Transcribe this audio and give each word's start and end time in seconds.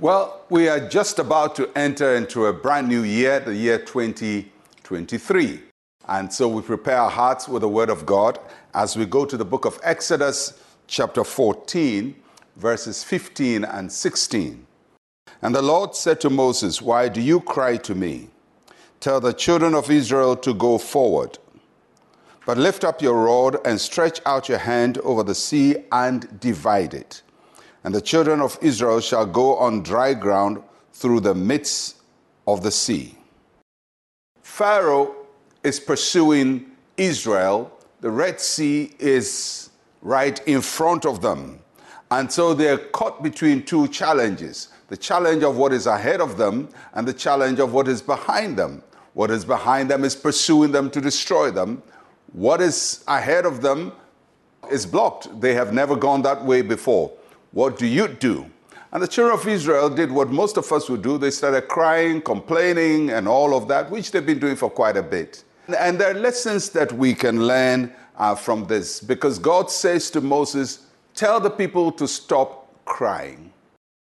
Well, 0.00 0.46
we 0.48 0.66
are 0.70 0.80
just 0.80 1.18
about 1.18 1.54
to 1.56 1.70
enter 1.76 2.16
into 2.16 2.46
a 2.46 2.54
brand 2.54 2.88
new 2.88 3.02
year, 3.02 3.38
the 3.38 3.54
year 3.54 3.78
2023. 3.78 5.60
And 6.08 6.32
so 6.32 6.48
we 6.48 6.62
prepare 6.62 6.96
our 6.96 7.10
hearts 7.10 7.46
with 7.46 7.60
the 7.60 7.68
Word 7.68 7.90
of 7.90 8.06
God 8.06 8.38
as 8.72 8.96
we 8.96 9.04
go 9.04 9.26
to 9.26 9.36
the 9.36 9.44
book 9.44 9.66
of 9.66 9.78
Exodus, 9.82 10.58
chapter 10.86 11.22
14, 11.22 12.14
verses 12.56 13.04
15 13.04 13.62
and 13.62 13.92
16. 13.92 14.66
And 15.42 15.54
the 15.54 15.60
Lord 15.60 15.94
said 15.94 16.18
to 16.22 16.30
Moses, 16.30 16.80
Why 16.80 17.10
do 17.10 17.20
you 17.20 17.38
cry 17.38 17.76
to 17.76 17.94
me? 17.94 18.30
Tell 19.00 19.20
the 19.20 19.34
children 19.34 19.74
of 19.74 19.90
Israel 19.90 20.34
to 20.36 20.54
go 20.54 20.78
forward. 20.78 21.38
But 22.46 22.56
lift 22.56 22.84
up 22.84 23.02
your 23.02 23.22
rod 23.22 23.58
and 23.66 23.78
stretch 23.78 24.22
out 24.24 24.48
your 24.48 24.56
hand 24.56 24.96
over 25.00 25.22
the 25.22 25.34
sea 25.34 25.76
and 25.92 26.40
divide 26.40 26.94
it. 26.94 27.20
And 27.84 27.94
the 27.94 28.00
children 28.00 28.40
of 28.40 28.58
Israel 28.60 29.00
shall 29.00 29.26
go 29.26 29.56
on 29.56 29.82
dry 29.82 30.14
ground 30.14 30.62
through 30.92 31.20
the 31.20 31.34
midst 31.34 31.96
of 32.46 32.62
the 32.62 32.70
sea. 32.70 33.16
Pharaoh 34.42 35.14
is 35.62 35.80
pursuing 35.80 36.66
Israel. 36.96 37.72
The 38.00 38.10
Red 38.10 38.40
Sea 38.40 38.92
is 38.98 39.70
right 40.02 40.46
in 40.46 40.60
front 40.60 41.06
of 41.06 41.22
them. 41.22 41.60
And 42.10 42.30
so 42.30 42.54
they're 42.54 42.78
caught 42.78 43.22
between 43.22 43.62
two 43.62 43.88
challenges 43.88 44.68
the 44.88 44.96
challenge 44.96 45.44
of 45.44 45.56
what 45.56 45.72
is 45.72 45.86
ahead 45.86 46.20
of 46.20 46.36
them 46.36 46.68
and 46.94 47.06
the 47.06 47.12
challenge 47.12 47.60
of 47.60 47.72
what 47.72 47.86
is 47.86 48.02
behind 48.02 48.56
them. 48.56 48.82
What 49.14 49.30
is 49.30 49.44
behind 49.44 49.88
them 49.88 50.04
is 50.04 50.16
pursuing 50.16 50.72
them 50.72 50.90
to 50.90 51.00
destroy 51.00 51.52
them. 51.52 51.80
What 52.32 52.60
is 52.60 53.04
ahead 53.06 53.46
of 53.46 53.62
them 53.62 53.92
is 54.68 54.86
blocked. 54.86 55.40
They 55.40 55.54
have 55.54 55.72
never 55.72 55.94
gone 55.94 56.22
that 56.22 56.44
way 56.44 56.62
before. 56.62 57.12
What 57.52 57.78
do 57.78 57.86
you 57.86 58.06
do? 58.06 58.48
And 58.92 59.02
the 59.02 59.08
children 59.08 59.38
of 59.38 59.46
Israel 59.46 59.90
did 59.90 60.10
what 60.10 60.30
most 60.30 60.56
of 60.56 60.70
us 60.72 60.88
would 60.88 61.02
do. 61.02 61.18
They 61.18 61.30
started 61.30 61.62
crying, 61.68 62.22
complaining, 62.22 63.10
and 63.10 63.26
all 63.26 63.56
of 63.56 63.66
that, 63.68 63.90
which 63.90 64.10
they've 64.10 64.24
been 64.24 64.38
doing 64.38 64.56
for 64.56 64.70
quite 64.70 64.96
a 64.96 65.02
bit. 65.02 65.44
And 65.78 66.00
there 66.00 66.10
are 66.10 66.18
lessons 66.18 66.70
that 66.70 66.92
we 66.92 67.14
can 67.14 67.46
learn 67.46 67.92
uh, 68.16 68.34
from 68.34 68.66
this 68.66 69.00
because 69.00 69.38
God 69.38 69.70
says 69.70 70.10
to 70.10 70.20
Moses, 70.20 70.86
Tell 71.14 71.40
the 71.40 71.50
people 71.50 71.90
to 71.92 72.06
stop 72.06 72.72
crying. 72.84 73.52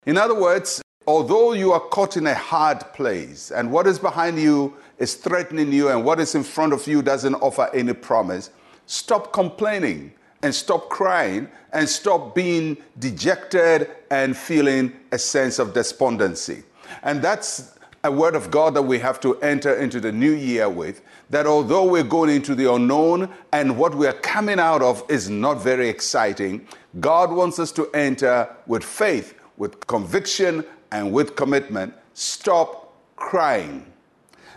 In 0.06 0.18
other 0.18 0.40
words, 0.40 0.82
although 1.08 1.54
you 1.54 1.72
are 1.72 1.80
caught 1.80 2.18
in 2.18 2.28
a 2.28 2.34
hard 2.34 2.80
place 2.94 3.52
and 3.52 3.72
what 3.72 3.88
is 3.88 4.00
behind 4.00 4.40
you 4.40 4.76
is 4.98 5.16
threatening 5.16 5.72
you 5.72 5.90
and 5.90 6.04
what 6.04 6.20
is 6.20 6.36
in 6.36 6.44
front 6.44 6.74
of 6.74 6.88
you 6.88 7.02
doesn't 7.02 7.36
offer 7.36 7.70
any 7.74 7.94
promise, 7.94 8.50
stop 8.86 9.34
complaining 9.34 10.14
and 10.42 10.54
stop 10.54 10.90
crying 10.90 11.50
and 11.74 11.88
stop 11.88 12.36
being 12.36 12.78
dejected 13.00 13.90
and 14.12 14.36
feeling 14.36 14.94
a 15.12 15.18
sense 15.18 15.60
of 15.60 15.74
despondency. 15.74 16.64
And 17.04 17.22
that's 17.22 17.78
a 18.04 18.12
word 18.12 18.36
of 18.36 18.52
God 18.52 18.76
that 18.76 18.84
we 18.84 19.00
have 19.00 19.20
to 19.22 19.40
enter 19.42 19.76
into 19.76 20.00
the 20.00 20.12
new 20.12 20.32
year 20.32 20.70
with. 20.70 21.02
That 21.32 21.48
although 21.48 21.90
we're 21.90 22.04
going 22.04 22.30
into 22.30 22.54
the 22.54 22.72
unknown 22.72 23.30
and 23.52 23.78
what 23.78 23.96
we're 23.96 24.14
coming 24.14 24.60
out 24.60 24.84
of 24.84 25.04
is 25.10 25.30
not 25.30 25.62
very 25.62 25.90
exciting, 25.90 26.68
God 27.00 27.32
wants 27.32 27.58
us 27.58 27.72
to 27.74 27.90
enter 27.94 28.48
with 28.68 28.84
faith, 28.84 29.34
with 29.58 29.88
conviction, 29.88 30.64
and 30.92 31.12
with 31.12 31.36
commitment. 31.36 31.94
Stop 32.14 32.94
crying. 33.16 33.92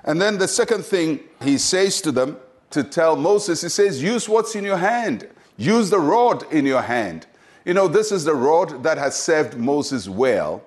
And 0.04 0.20
then 0.20 0.38
the 0.38 0.48
second 0.48 0.84
thing 0.84 1.20
he 1.42 1.58
says 1.58 2.00
to 2.02 2.12
them 2.12 2.36
to 2.70 2.84
tell 2.84 3.16
Moses, 3.16 3.62
he 3.62 3.68
says, 3.70 4.02
use 4.02 4.28
what's 4.28 4.54
in 4.54 4.64
your 4.64 4.76
hand. 4.76 5.26
Use 5.58 5.90
the 5.90 5.98
rod 5.98 6.50
in 6.52 6.64
your 6.64 6.82
hand. 6.82 7.26
You 7.64 7.74
know, 7.74 7.88
this 7.88 8.12
is 8.12 8.24
the 8.24 8.34
rod 8.34 8.84
that 8.84 8.96
has 8.96 9.20
served 9.20 9.58
Moses 9.58 10.08
well. 10.08 10.62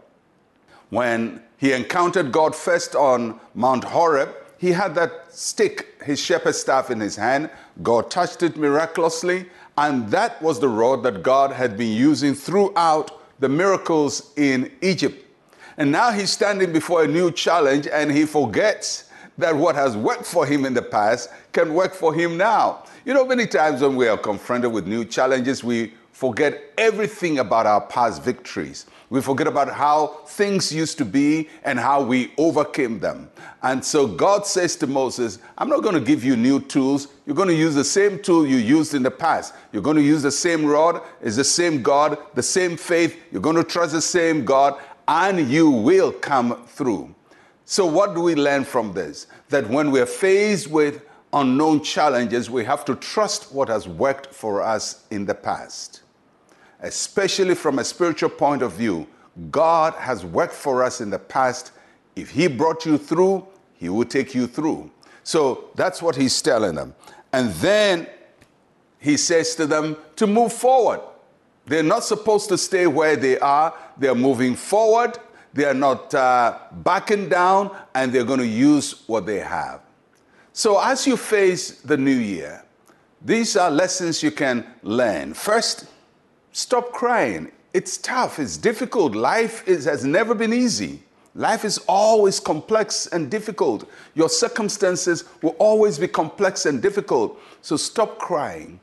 When 0.90 1.42
he 1.58 1.72
encountered 1.72 2.32
God 2.32 2.54
first 2.54 2.94
on 2.94 3.40
Mount 3.56 3.86
Horeb, 3.86 4.36
he 4.58 4.74
had 4.74 4.94
that 4.96 5.34
stick, 5.34 6.04
his 6.04 6.20
shepherd's 6.20 6.60
staff 6.60 6.92
in 6.92 7.00
his 7.00 7.16
hand. 7.16 7.50
God 7.82 8.12
touched 8.12 8.44
it 8.44 8.58
miraculously, 8.58 9.48
and 9.78 10.12
that 10.12 10.40
was 10.42 10.60
the 10.60 10.68
rod 10.68 11.04
that 11.04 11.24
God 11.24 11.52
had 11.52 11.78
been 11.78 11.96
using 11.96 12.36
throughout 12.36 13.40
the 13.40 13.50
miracles 13.50 14.34
in 14.36 14.72
Egypt. 14.82 15.26
And 15.78 15.92
now 15.92 16.12
he's 16.12 16.30
standing 16.30 16.74
before 16.74 17.04
a 17.04 17.08
new 17.08 17.32
challenge 17.32 17.88
and 17.88 18.12
he 18.12 18.26
forgets 18.26 19.06
that 19.38 19.56
what 19.56 19.76
has 19.76 19.98
worked 19.98 20.26
for 20.26 20.46
him 20.46 20.66
in 20.66 20.74
the 20.74 20.82
past 20.82 21.30
can 21.52 21.74
work 21.74 21.94
for 21.94 22.14
him 22.14 22.38
now. 22.38 22.84
You 23.06 23.14
know, 23.14 23.26
many 23.26 23.48
times 23.48 23.82
when 23.82 23.96
we 23.96 24.08
are 24.08 24.18
confronted 24.18 24.72
with 24.72 24.86
new 24.88 25.06
challenges, 25.06 25.64
we 25.64 25.94
forget 26.12 26.72
everything 26.78 27.40
about 27.40 27.66
our 27.66 27.82
past 27.82 28.22
victories. 28.22 28.86
We 29.10 29.22
forget 29.22 29.48
about 29.48 29.70
how 29.70 30.22
things 30.28 30.72
used 30.72 30.98
to 31.00 31.06
be 31.06 31.50
and 31.64 31.80
how 31.80 32.04
we 32.04 32.32
overcame 32.38 33.00
them. 33.00 33.30
And 33.62 33.84
so 33.84 34.08
God 34.08 34.46
says 34.46 34.76
to 34.78 34.88
Moses, 34.88 35.40
I'm 35.58 35.68
not 35.68 35.82
going 35.84 35.96
to 35.96 36.02
give 36.02 36.24
you 36.24 36.36
new 36.38 36.62
tools. 36.62 37.08
You're 37.26 37.36
going 37.36 37.50
to 37.50 37.56
use 37.56 37.76
the 37.76 37.84
same 37.84 38.22
tool 38.22 38.46
you 38.46 38.58
used 38.58 38.94
in 38.94 39.04
the 39.04 39.12
past. 39.12 39.54
You're 39.74 39.82
going 39.82 39.98
to 39.98 40.04
use 40.04 40.22
the 40.22 40.32
same 40.32 40.66
rod, 40.66 41.02
it's 41.22 41.36
the 41.36 41.44
same 41.44 41.82
God, 41.82 42.20
the 42.36 42.44
same 42.44 42.78
faith. 42.78 43.18
You're 43.32 43.42
going 43.42 43.58
to 43.58 43.64
trust 43.64 43.92
the 43.94 44.02
same 44.02 44.46
God, 44.46 44.80
and 45.08 45.50
you 45.50 45.70
will 45.70 46.12
come 46.12 46.64
through. 46.68 47.14
So, 47.72 47.86
what 47.86 48.14
do 48.14 48.20
we 48.20 48.36
learn 48.36 48.66
from 48.66 48.92
this? 48.92 49.28
That 49.48 49.70
when 49.70 49.92
we're 49.92 50.06
faced 50.06 50.68
with 50.68 51.06
unknown 51.32 51.82
challenges, 51.84 52.50
we 52.50 52.66
have 52.66 52.84
to 52.84 52.96
trust 52.98 53.54
what 53.54 53.70
has 53.70 53.88
worked 53.88 54.34
for 54.34 54.62
us 54.62 55.06
in 55.10 55.26
the 55.26 55.34
past. 55.34 56.02
Especially 56.82 57.56
from 57.56 57.80
a 57.80 57.86
spiritual 57.86 58.30
point 58.30 58.62
of 58.62 58.74
view, 58.74 59.08
God 59.52 59.94
has 59.94 60.26
worked 60.26 60.54
for 60.54 60.84
us 60.84 61.00
in 61.00 61.12
the 61.12 61.18
past. 61.18 61.72
If 62.18 62.32
He 62.32 62.48
brought 62.48 62.86
you 62.86 62.98
through, 62.98 63.48
He 63.78 63.88
will 63.88 64.04
take 64.04 64.36
you 64.36 64.48
through. 64.48 64.92
So 65.24 65.70
that's 65.76 66.02
what 66.02 66.18
He's 66.18 66.42
telling 66.42 66.76
them. 66.76 66.94
And 67.32 67.52
then 67.54 68.06
He 69.00 69.16
says 69.16 69.56
to 69.56 69.66
them 69.66 69.96
to 70.18 70.28
move 70.28 70.52
forward. 70.52 71.00
They're 71.68 71.84
not 71.84 72.04
supposed 72.04 72.50
to 72.50 72.58
stay 72.58 72.86
where 72.86 73.16
they 73.16 73.40
are, 73.40 73.74
they're 73.98 74.14
moving 74.14 74.58
forward 74.58 75.18
they 75.54 75.66
are 75.66 75.74
not 75.74 76.14
uh, 76.14 76.58
backing 76.72 77.30
down, 77.30 77.76
and 77.94 78.12
they're 78.12 78.24
going 78.24 78.40
to 78.40 78.48
use 78.48 79.04
what 79.08 79.26
they 79.26 79.40
have. 79.40 79.82
So, 80.54 80.80
as 80.80 81.08
you 81.08 81.18
face 81.18 81.82
the 81.82 81.98
new 81.98 82.16
year, 82.16 82.64
these 83.24 83.56
are 83.56 83.70
lessons 83.70 84.24
you 84.24 84.32
can 84.32 84.66
learn. 84.82 85.34
First, 85.34 85.86
stop 86.52 86.92
crying. 86.92 87.52
It's 87.74 87.98
tough, 87.98 88.40
it's 88.40 88.58
difficult. 88.58 89.16
Life 89.16 89.68
is, 89.68 89.86
has 89.86 90.04
never 90.04 90.34
been 90.34 90.54
easy. 90.54 91.04
Life 91.36 91.64
is 91.64 91.78
always 91.88 92.40
complex 92.40 93.08
and 93.08 93.32
difficult. 93.32 93.90
Your 94.16 94.28
circumstances 94.28 95.24
will 95.42 95.56
always 95.60 95.98
be 95.98 96.08
complex 96.08 96.66
and 96.66 96.82
difficult. 96.82 97.40
So 97.62 97.78
stop 97.78 98.18
crying. 98.18 98.82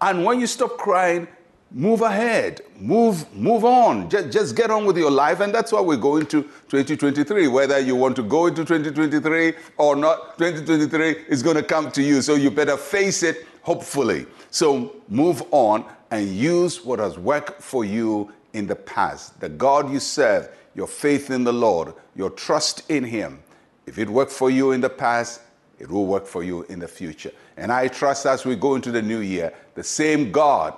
And 0.00 0.24
when 0.24 0.40
you 0.40 0.46
stop 0.46 0.78
crying, 0.78 1.28
move 1.70 2.02
ahead. 2.02 2.62
Move 2.78 3.32
move 3.34 3.64
on. 3.64 4.08
Just, 4.10 4.30
just 4.30 4.56
get 4.56 4.70
on 4.70 4.84
with 4.84 4.96
your 4.96 5.10
life. 5.10 5.40
And 5.40 5.54
that's 5.54 5.72
why 5.72 5.80
we're 5.80 5.96
going 5.96 6.26
to 6.26 6.42
2023 6.42 7.48
whether 7.48 7.78
you 7.78 7.94
want 7.94 8.16
to 8.16 8.22
go 8.22 8.46
into 8.46 8.64
2023 8.64 9.54
or 9.76 9.96
not 9.96 10.38
2023 10.38 11.26
is 11.28 11.42
going 11.42 11.56
to 11.56 11.62
come 11.62 11.90
to 11.92 12.02
you. 12.02 12.22
So 12.22 12.34
you 12.34 12.50
better 12.50 12.76
face 12.76 13.22
it 13.22 13.46
hopefully. 13.62 14.26
So 14.50 14.96
move 15.08 15.42
on 15.50 15.84
and 16.10 16.28
use 16.28 16.84
what 16.84 16.98
has 16.98 17.18
worked 17.18 17.62
for 17.62 17.84
you 17.84 18.32
in 18.52 18.66
the 18.66 18.76
past. 18.76 19.38
The 19.40 19.48
god 19.48 19.90
you 19.92 20.00
serve 20.00 20.48
your 20.74 20.86
faith 20.86 21.30
in 21.30 21.44
the 21.44 21.52
lord 21.52 21.94
your 22.16 22.30
trust 22.30 22.90
in 22.90 23.04
him. 23.04 23.42
If 23.86 23.98
it 23.98 24.08
worked 24.08 24.32
for 24.32 24.50
you 24.50 24.72
in 24.72 24.80
the 24.80 24.90
past 24.90 25.42
it 25.78 25.88
will 25.88 26.06
work 26.06 26.26
for 26.26 26.42
you 26.42 26.64
in 26.64 26.78
the 26.78 26.88
future. 26.88 27.32
And 27.56 27.70
i 27.70 27.86
trust 27.88 28.26
as 28.26 28.44
we 28.44 28.56
go 28.56 28.74
into 28.74 28.90
the 28.90 29.02
new 29.02 29.20
year 29.20 29.52
the 29.74 29.84
same 29.84 30.32
god 30.32 30.74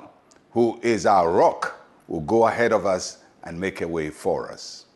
who 0.52 0.78
is 0.82 1.06
our 1.06 1.30
rock, 1.30 1.80
will 2.08 2.20
go 2.20 2.46
ahead 2.46 2.72
of 2.72 2.86
us 2.86 3.18
and 3.44 3.58
make 3.58 3.80
a 3.80 3.88
way 3.88 4.10
for 4.10 4.50
us. 4.50 4.86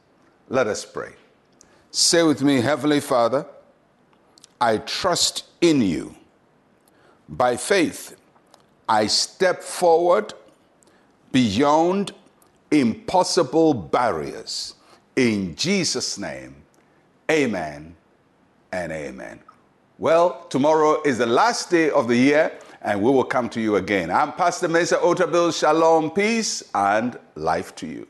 Let 0.48 0.66
us 0.66 0.84
pray. 0.84 1.12
Say 1.90 2.22
with 2.22 2.42
me, 2.42 2.60
Heavenly 2.60 3.00
Father, 3.00 3.46
I 4.60 4.78
trust 4.78 5.44
in 5.60 5.80
you. 5.80 6.14
By 7.28 7.56
faith, 7.56 8.16
I 8.88 9.06
step 9.06 9.62
forward 9.62 10.34
beyond 11.32 12.12
impossible 12.70 13.74
barriers. 13.74 14.74
In 15.16 15.56
Jesus' 15.56 16.18
name, 16.18 16.54
amen 17.30 17.96
and 18.72 18.92
amen. 18.92 19.40
Well, 19.98 20.46
tomorrow 20.50 21.02
is 21.02 21.18
the 21.18 21.26
last 21.26 21.70
day 21.70 21.90
of 21.90 22.06
the 22.06 22.16
year 22.16 22.52
and 22.82 23.02
we 23.02 23.10
will 23.10 23.24
come 23.24 23.48
to 23.50 23.60
you 23.60 23.76
again. 23.76 24.10
I'm 24.10 24.32
Pastor 24.32 24.68
Mensa 24.68 24.96
Otabil. 24.96 25.58
Shalom, 25.58 26.10
peace, 26.10 26.62
and 26.74 27.18
life 27.34 27.74
to 27.76 27.86
you. 27.86 28.06